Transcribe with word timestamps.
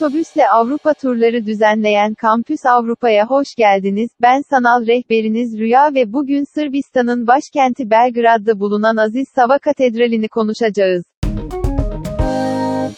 Otobüsle 0.00 0.48
Avrupa 0.48 0.94
turları 0.94 1.46
düzenleyen 1.46 2.14
Kampüs 2.14 2.66
Avrupa'ya 2.66 3.26
hoş 3.26 3.54
geldiniz. 3.54 4.10
Ben 4.22 4.42
sanal 4.50 4.86
rehberiniz 4.86 5.58
Rüya 5.58 5.94
ve 5.94 6.12
bugün 6.12 6.44
Sırbistan'ın 6.54 7.26
başkenti 7.26 7.90
Belgrad'da 7.90 8.60
bulunan 8.60 8.96
Aziz 8.96 9.28
Sava 9.28 9.58
Katedrali'ni 9.58 10.28
konuşacağız. 10.28 11.04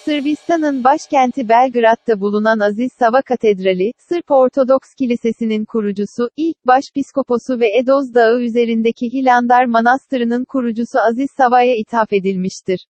Sırbistan'ın 0.05 0.85
başkenti 0.85 1.49
Belgrad'da 1.49 2.21
bulunan 2.21 2.59
Aziz 2.59 2.93
Sava 2.99 3.23
Katedrali, 3.23 3.93
Sırp 4.09 4.31
Ortodoks 4.31 4.95
Kilisesi'nin 4.99 5.65
kurucusu, 5.65 6.31
ilk 6.37 6.67
başpiskoposu 6.67 7.61
ve 7.61 7.79
Edoz 7.79 8.15
Dağı 8.15 8.41
üzerindeki 8.41 9.13
Hilandar 9.13 9.65
Manastırı'nın 9.65 10.45
kurucusu 10.45 10.99
Aziz 11.09 11.31
Sava'ya 11.37 11.77
ithaf 11.77 12.13
edilmiştir. 12.13 12.87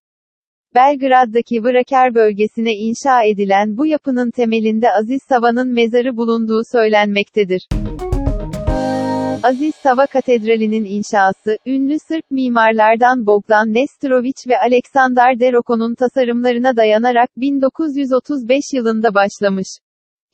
Belgrad'daki 0.74 1.64
Vraker 1.64 2.14
bölgesine 2.14 2.72
inşa 2.72 3.22
edilen 3.22 3.76
bu 3.76 3.86
yapının 3.86 4.30
temelinde 4.30 4.92
Aziz 4.92 5.20
Sava'nın 5.28 5.68
mezarı 5.68 6.16
bulunduğu 6.16 6.60
söylenmektedir. 6.72 7.68
Aziz 9.42 9.74
Sava 9.74 10.06
Katedrali'nin 10.06 10.84
inşası, 10.84 11.58
ünlü 11.66 11.98
Sırp 12.08 12.30
mimarlardan 12.30 13.26
Bogdan 13.26 13.68
Nestorović 13.68 14.48
ve 14.48 14.58
Aleksandar 14.58 15.40
Deroko'nun 15.40 15.94
tasarımlarına 15.94 16.76
dayanarak 16.76 17.30
1935 17.36 18.62
yılında 18.74 19.14
başlamış. 19.14 19.68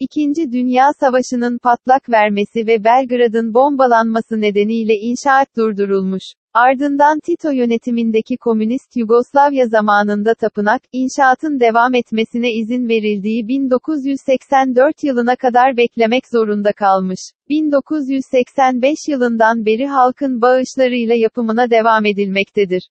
İkinci 0.01 0.53
Dünya 0.53 0.93
Savaşı'nın 1.01 1.59
patlak 1.59 2.11
vermesi 2.11 2.67
ve 2.67 2.85
Belgrad'ın 2.85 3.55
bombalanması 3.55 4.41
nedeniyle 4.41 4.95
inşaat 4.95 5.57
durdurulmuş. 5.57 6.23
Ardından 6.55 7.21
Tito 7.21 7.51
yönetimindeki 7.51 8.37
Komünist 8.37 8.97
Yugoslavya 8.97 9.67
zamanında 9.67 10.35
tapınak, 10.35 10.83
inşaatın 10.93 11.61
devam 11.61 11.95
etmesine 11.95 12.53
izin 12.53 12.89
verildiği 12.89 13.49
1984 13.49 15.05
yılına 15.05 15.37
kadar 15.37 15.77
beklemek 15.77 16.29
zorunda 16.33 16.73
kalmış. 16.73 17.21
1985 17.49 18.97
yılından 19.09 19.67
beri 19.67 19.87
halkın 19.87 20.41
bağışlarıyla 20.41 21.15
yapımına 21.15 21.71
devam 21.71 22.07
edilmektedir. 22.07 22.89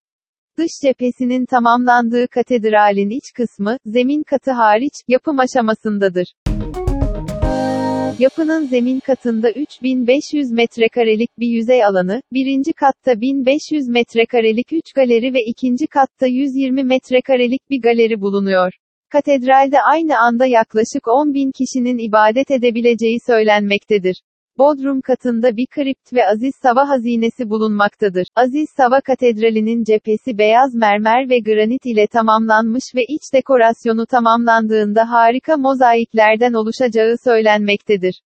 Dış 0.58 0.72
cephesinin 0.84 1.46
tamamlandığı 1.46 2.28
katedralin 2.28 3.10
iç 3.10 3.34
kısmı, 3.36 3.78
zemin 3.86 4.24
katı 4.24 4.52
hariç, 4.52 4.94
yapım 5.08 5.40
aşamasındadır. 5.40 6.34
Yapının 8.20 8.66
zemin 8.66 9.00
katında 9.00 9.52
3500 9.52 10.52
metrekarelik 10.52 11.40
bir 11.40 11.48
yüzey 11.48 11.86
alanı, 11.86 12.22
birinci 12.34 12.74
katta 12.74 13.22
1500 13.22 13.88
metrekarelik 13.88 14.74
3 14.74 14.94
galeri 14.94 15.34
ve 15.34 15.44
ikinci 15.44 15.88
katta 15.88 16.28
120 16.28 16.84
metrekarelik 16.84 17.70
bir 17.70 17.82
galeri 17.82 18.22
bulunuyor. 18.22 18.74
Katedralde 19.10 19.82
aynı 19.82 20.20
anda 20.20 20.46
yaklaşık 20.46 21.08
10 21.08 21.34
bin 21.34 21.52
kişinin 21.52 21.98
ibadet 21.98 22.52
edebileceği 22.52 23.18
söylenmektedir. 23.28 24.22
Bodrum 24.58 25.02
katında 25.02 25.58
bir 25.58 25.68
kript 25.68 26.14
ve 26.14 26.28
Aziz 26.28 26.54
Sava 26.64 26.90
hazinesi 26.90 27.50
bulunmaktadır. 27.50 28.28
Aziz 28.36 28.70
Sava 28.78 29.02
Katedrali'nin 29.02 29.84
cephesi 29.84 30.38
beyaz 30.38 30.76
mermer 30.76 31.30
ve 31.30 31.40
granit 31.40 31.86
ile 31.86 32.08
tamamlanmış 32.08 32.84
ve 32.96 33.02
iç 33.04 33.22
dekorasyonu 33.34 34.06
tamamlandığında 34.06 35.12
harika 35.12 35.58
mozaiklerden 35.58 36.54
oluşacağı 36.54 37.16
söylenmektedir. 37.24 38.22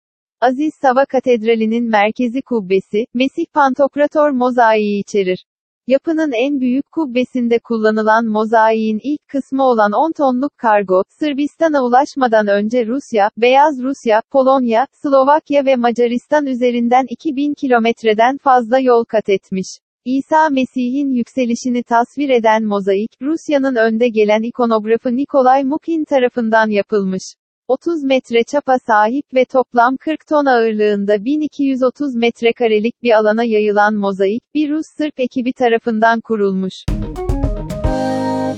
Aziz 0.41 0.75
Sava 0.83 1.05
Katedrali'nin 1.05 1.91
merkezi 1.91 2.43
kubbesi, 2.43 3.07
Mesih 3.15 3.47
Pantokrator 3.55 4.31
mozaiği 4.31 5.01
içerir. 5.01 5.45
Yapının 5.89 6.33
en 6.33 6.61
büyük 6.61 6.93
kubbesinde 6.93 7.59
kullanılan 7.59 8.27
mozaiğin 8.27 9.01
ilk 9.03 9.29
kısmı 9.29 9.63
olan 9.63 9.93
10 9.93 10.13
tonluk 10.13 10.59
kargo, 10.59 11.03
Sırbistan'a 11.09 11.85
ulaşmadan 11.85 12.47
önce 12.47 12.87
Rusya, 12.87 13.31
Beyaz 13.37 13.83
Rusya, 13.83 14.23
Polonya, 14.31 14.87
Slovakya 15.03 15.65
ve 15.67 15.77
Macaristan 15.77 16.47
üzerinden 16.47 17.07
2000 17.11 17.55
kilometreden 17.55 18.39
fazla 18.39 18.79
yol 18.79 19.05
kat 19.05 19.29
etmiş. 19.29 19.67
İsa 20.05 20.49
Mesih'in 20.51 21.11
yükselişini 21.11 21.83
tasvir 21.83 22.29
eden 22.29 22.65
mozaik, 22.65 23.11
Rusya'nın 23.23 23.77
önde 23.77 24.09
gelen 24.09 24.43
ikonografı 24.43 25.17
Nikolay 25.17 25.65
Mukin 25.65 26.05
tarafından 26.05 26.69
yapılmış. 26.69 27.23
30 27.69 28.05
metre 28.05 28.43
çapa 28.43 28.79
sahip 28.87 29.35
ve 29.35 29.45
toplam 29.45 29.97
40 29.97 30.27
ton 30.27 30.47
ağırlığında 30.47 31.25
1230 31.25 32.15
metrekarelik 32.15 33.03
bir 33.03 33.13
alana 33.13 33.45
yayılan 33.45 33.95
mozaik, 33.95 34.43
bir 34.55 34.71
Rus 34.71 34.87
Sırp 34.99 35.21
ekibi 35.21 35.53
tarafından 35.53 36.21
kurulmuş. 36.21 36.75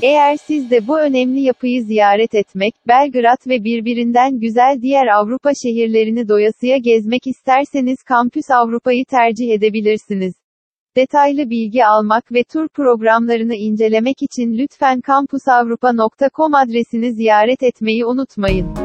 Eğer 0.02 0.36
siz 0.36 0.70
de 0.70 0.86
bu 0.86 1.00
önemli 1.00 1.41
yapıyı 1.41 1.82
ziyaret 1.82 2.34
etmek, 2.34 2.74
Belgrad 2.88 3.47
ve 3.47 3.64
birbirinden 3.64 4.41
güzel 4.41 4.78
diğer 4.82 5.06
Avrupa 5.06 5.50
şehirlerini 5.62 6.28
doyasıya 6.28 6.76
gezmek 6.76 7.26
isterseniz 7.26 8.02
Kampüs 8.02 8.50
Avrupa'yı 8.50 9.04
tercih 9.04 9.50
edebilirsiniz. 9.50 10.34
Detaylı 10.97 11.50
bilgi 11.50 11.84
almak 11.84 12.32
ve 12.32 12.44
tur 12.44 12.68
programlarını 12.68 13.54
incelemek 13.54 14.22
için 14.22 14.58
lütfen 14.58 15.00
kampusavrupa.com 15.00 16.54
adresini 16.54 17.12
ziyaret 17.12 17.62
etmeyi 17.62 18.06
unutmayın. 18.06 18.78